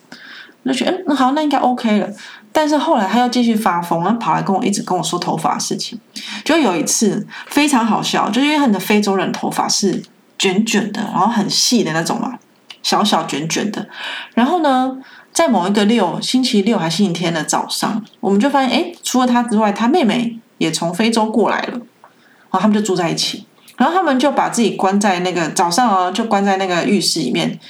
[0.65, 2.09] 就觉得嗯好，那应该 OK 了。
[2.53, 5.97] 但是后来他又继续发疯，然后跑来跟我一直跟我说头发的事情。
[6.45, 10.03] 就有一次非常好笑，就因为你的非洲人头发是
[10.39, 12.37] 卷卷的，然后很细的那种嘛，
[12.83, 13.87] 小小卷卷的。
[14.35, 14.97] 然后呢，
[15.37, 21.73] 在某一个六星期六还星期天的早上，我们就发现，哎，除了他之外，他妹妹也从非洲过来了。
[21.73, 23.45] 然后他们就住在一起，
[23.77, 27.61] 然后他们就把自己关在那个早上啊，就关在那个浴室里面，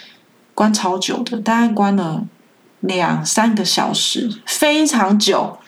[0.55, 2.23] 关超久的，大概关了。
[2.83, 5.59] 两三个小时，非常久，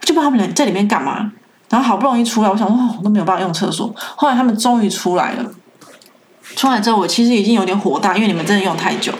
[0.00, 1.30] 就不知道他们在里面干嘛。
[1.68, 3.94] 然后好不容易出来，我想说，我都没有办法用厕所。
[4.16, 5.48] 后来他们终于出来了，
[6.56, 9.12] 出来之后我其实已经有点火大，因为你们真的用太久。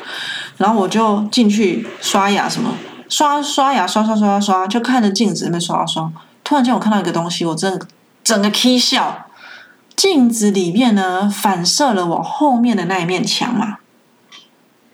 [0.58, 2.74] 然后我就进去刷牙，什么
[3.08, 6.12] 刷刷牙，刷刷刷刷刷，就看着镜子那边刷刷。
[6.44, 7.86] 突然间我看到一个东西，我真的
[8.22, 9.24] 整个 K 笑。
[9.96, 13.78] 镜子里面呢，反射了我后面的那一面墙嘛。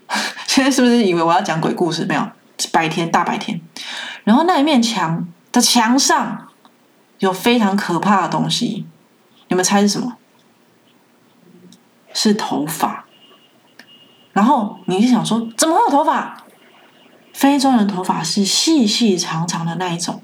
[0.47, 2.07] 现在是不是以为我要讲鬼故事？
[2.07, 2.27] 没有，
[2.73, 3.61] 白天大白天，
[4.25, 6.49] 然后那一面墙的墙上
[7.19, 8.87] 有非常可怕的东西，
[9.49, 10.17] 你们猜是什么？
[12.15, 13.04] 是头发。
[14.35, 16.37] 然后你就想说，怎么会有头发？
[17.33, 20.23] 非洲人头发是细细长长的那一种，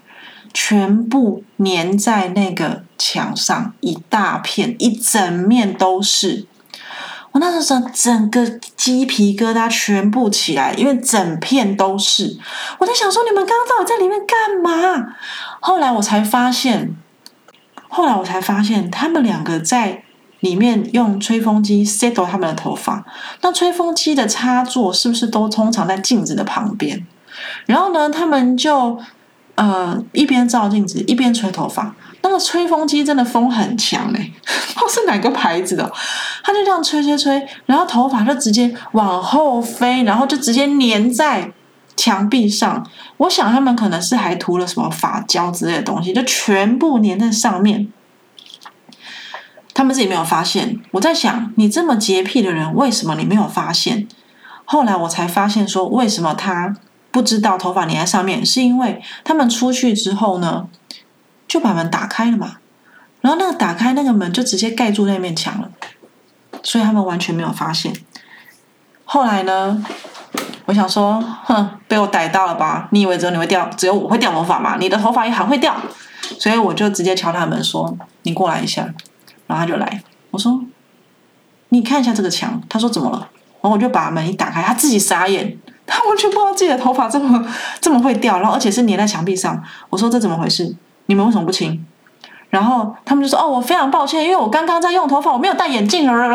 [0.52, 6.46] 全部粘在那个墙上，一大片，一整面都是。
[7.32, 8.44] 我那时候整个
[8.76, 12.36] 鸡皮疙瘩全部起来，因为整片都是。
[12.78, 15.14] 我在想说，你们刚刚到底在里面干嘛？
[15.60, 16.96] 后来我才发现，
[17.88, 20.02] 后来我才发现，他们两个在
[20.40, 23.04] 里面用吹风机 settle 他们的头发。
[23.42, 27.06] 那吹风机的插座是不是都通常在镜子的旁边？
[27.66, 28.98] 然后呢，他们就
[29.54, 31.94] 呃一边照镜子一边吹头发。
[32.22, 34.32] 那个吹风机真的风很强嘞，
[34.74, 35.90] 不知道是哪个牌子的，
[36.42, 41.50] 他就这样吹吹吹，然后头发就直接往后飞，然后就直接粘在
[41.96, 42.86] 墙壁上。
[43.16, 47.90] 我想他们可能是还涂了什么发胶之类的东西，就全部粘在上面。
[49.80, 50.78] 他们自己没有发现。
[50.90, 54.06] 我在想，你这么洁癖的人，为什么你没有发现？
[54.66, 56.76] 后来我才发现，说为什么他
[57.10, 60.66] 不知道头发粘在上面，是因为他们出去之后呢？
[61.48, 62.56] 就把门打开了嘛，
[63.22, 65.70] 然后那个打开那个门就直接盖住那面墙了，
[66.62, 67.90] 所以他们完全没有发现。
[69.06, 69.82] 后来呢，
[70.66, 72.86] 我想说，哼，被我逮到了吧？
[72.92, 74.76] 你以为只有你会掉，只有我会掉头发吗？
[74.78, 75.74] 你的头发也很会掉，
[76.38, 78.86] 所以我就直接敲他门说：“你过来一下。”
[79.50, 80.62] 然后他就来，我说
[81.70, 83.18] ：“你看一下这个墙。”他说：“怎么了？”
[83.60, 87.44] 然后我就把门一打开，他自己傻眼，他完全不知道自己的头发这么
[87.80, 89.60] 这么会掉，然后而且是粘在墙壁上。
[89.88, 90.72] 我说：“这怎么回事？”
[91.06, 91.84] 你们为什么不亲？
[92.50, 96.28] 然后他们就说：“哦，我非常抱歉，因为我刚刚在用头发，我没有戴眼镜。”巴拉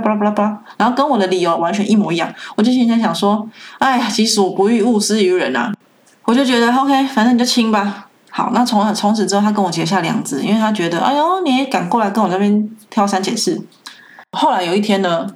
[0.00, 2.30] 巴拉巴拉巴拉，然后跟我的理由完全一模一样。
[2.54, 3.48] 我就心里想说
[3.80, 5.72] ：“哎呀，己所不欲，勿施于人啊！”
[6.26, 8.07] 我就觉得 OK，反正你就亲吧。
[8.30, 13.60] 好，那从从此之后，他跟我结下梁子，因为他觉得：“哎呦，你也敢过来跟我那边挑三拣四。”
[14.32, 15.26] 后来有一天呢，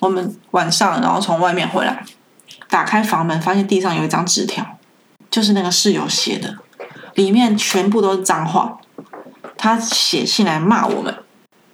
[0.00, 2.04] 我们晚上然后从外面回来，
[2.68, 4.66] 打开房门，发现地上有一张纸条，
[5.30, 6.56] 就是那个室友写的。
[7.14, 8.78] 里面全部都是脏话，
[9.56, 11.14] 他写信来骂我们，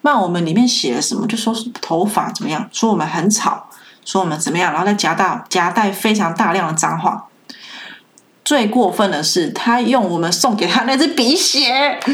[0.01, 1.27] 骂我们里面写了什么？
[1.27, 3.68] 就说是头发怎么样，说我们很吵，
[4.05, 7.27] 说我们怎么样，然后再夹大夹带非常大量的脏话。
[8.45, 11.99] 最过分的是，他用我们送给他那支笔写，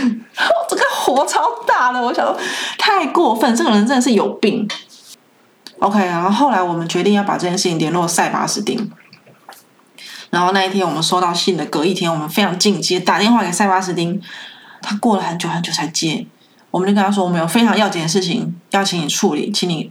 [0.68, 2.38] 这个火超大的，我想说
[2.78, 4.68] 太过分，这个人真的是有病。
[5.80, 8.92] OK，然后后来我们决定要把这件事情联络塞巴斯丁。
[10.30, 14.22] 然后那一天我们收到信的隔一天，我们非常紧急打电话给塞巴斯丁，
[14.80, 16.24] 他过了很久很久才接，
[16.70, 19.90] 我们就跟他说我们有非常要紧的事情要请你处理，请你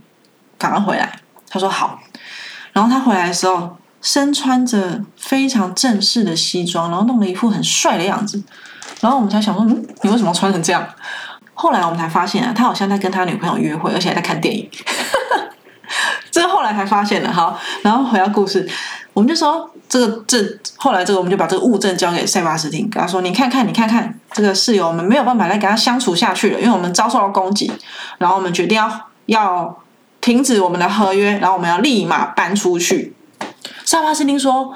[0.57, 1.19] 赶快回来。
[1.49, 1.99] 他说好。
[2.71, 8.41] 然后他回来的时候，身穿着非常正式的西装，然后弄了一副很帅的样子。
[9.01, 10.85] 然后我们才想说，嗯，你为什么穿成这样？
[11.53, 14.69] 后来我们才发现啊，他好像在跟他女朋友约会，而且还在看电影。
[16.31, 17.31] 这后来才发现的。
[17.31, 18.69] 好，然后回到故事。
[19.13, 20.37] 我们就说这个这
[20.77, 27.69] 后来这个我们就把这个物证交给塞巴斯汀，跟他说：“你看看，你看看这个室友，我们没有办法再跟他相处下去了，因为我们遭受到攻击。
[28.19, 28.89] 然后我们决定要
[29.25, 29.77] 要
[30.21, 33.13] 停止我们的合约，然后我们要立马搬出去。”
[33.89, 34.71] 塞巴斯丁说：“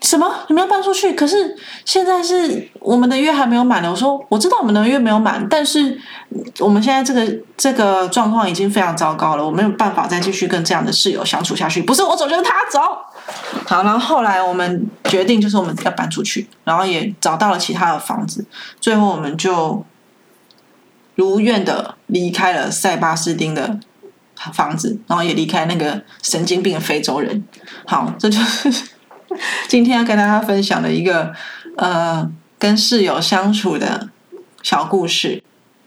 [0.00, 0.34] 什么？
[0.48, 1.12] 你们要搬出去？
[1.12, 1.54] 可是
[1.84, 6.00] 现在是我们的约还没有满呢。”我说：“我知道我们的约没有满，但是
[6.60, 11.82] 我们现在这个这个状况已经非常糟糕了，我没有办法再继续跟这样的室友相处下去。
[11.82, 12.80] 不是我走，就是他走。”
[13.68, 18.46] 好，然后后来我们决定就是我们要搬出去，然后也找到了其他的房子，
[18.80, 19.84] 最后我们就
[21.16, 23.78] 如愿的离开了塞巴斯丁的
[24.52, 27.44] 房子，然后也离开那个神经病非洲人。
[27.86, 28.70] 好，这就是
[29.68, 31.32] 今天要跟大家分享的一个
[31.76, 34.08] 呃跟室友相处的
[34.62, 35.42] 小故事。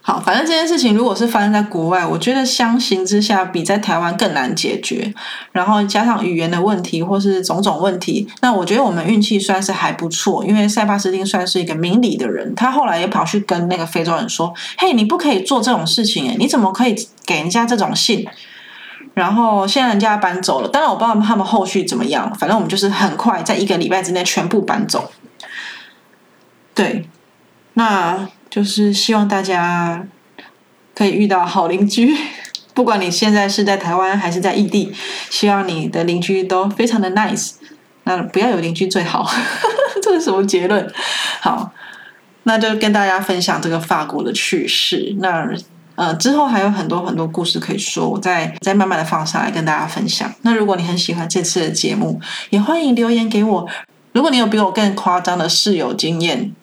[0.08, 5.14] 好，反正这件事情如果是发生在国外，我觉得相形之下比在台湾更难解决。
[5.51, 16.95] 然后加上语言的问题或是种种问题，那我觉得我们运气算是还不错，因为塞巴斯汀算是一个明理的人，他后来也跑去跟那个非洲人说：“嘿，你不可以做这种事情，诶，你怎么可以
[17.26, 18.26] 给人家这种信？”
[19.14, 25.12] 然后现在人家搬走了，当然我不知道他们后续怎么样，反正我们就是很快在一个礼拜之内全部搬走。
[26.74, 27.10] 对，
[27.74, 28.30] 那。
[28.58, 30.03] 就是希望大家
[30.95, 32.18] 可以遇到好邻居，
[32.74, 34.91] 不管你现在是在台湾还是在异地，
[35.30, 37.51] 希望你的邻居都非常的 nice。
[38.05, 39.30] 那不要有邻居最好，
[40.01, 40.91] 这是什么结论？
[41.39, 41.72] 好，
[42.43, 45.16] 那就跟大家分享这个法国的趣事。
[45.20, 45.47] 那
[45.93, 50.34] 呃之后还有很多很多故事可以说，我再再慢慢的放上来跟大家分享。
[50.41, 53.70] 那如果你很喜欢这次的节目，也欢迎留言给我。
[54.14, 56.55] 如果你有比我更夸张的室友经验，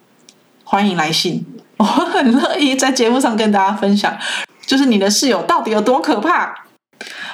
[0.64, 1.47] 欢迎来信，
[1.77, 4.16] 我很乐意在节目上跟大家分享，
[4.64, 6.55] 就是你的室友到底有多可怕。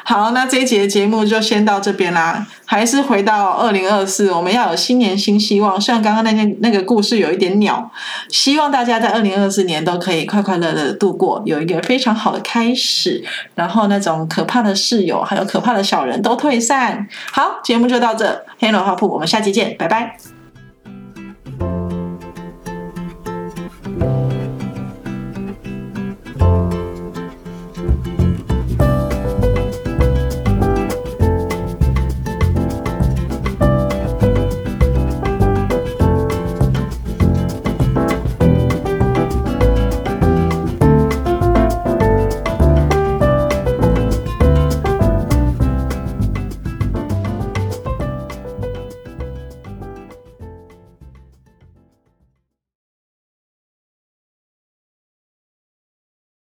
[0.03, 2.45] 好，那这一节节目就先到这边啦。
[2.65, 5.79] 还是回到二零二四，我们要有新年新希望。
[5.81, 7.89] 虽然刚刚那件那个故事有一点鸟，
[8.31, 13.23] 希望大家在二零二四年都可以快快乐乐的度过，有一个非常好的开始。
[13.55, 17.07] 然后那种可怕的室友，还有可怕的小人都退散。
[17.31, 20.40] 好，节目就到这，黑龙花铺，我们下期见，拜拜。